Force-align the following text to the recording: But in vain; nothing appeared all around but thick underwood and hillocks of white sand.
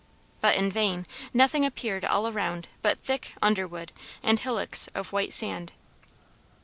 But 0.41 0.55
in 0.55 0.71
vain; 0.71 1.05
nothing 1.31 1.63
appeared 1.63 2.03
all 2.03 2.27
around 2.27 2.67
but 2.81 2.97
thick 2.97 3.35
underwood 3.39 3.91
and 4.23 4.39
hillocks 4.39 4.89
of 4.95 5.13
white 5.13 5.31
sand. 5.31 5.73